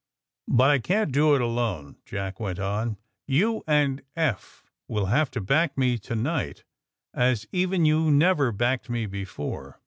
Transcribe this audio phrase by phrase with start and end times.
[0.51, 2.97] ^'But I can't do it alone," Jack went on.
[3.29, 6.63] *^You and Eph will have to back me to night
[7.13, 9.79] as even you never backed me before."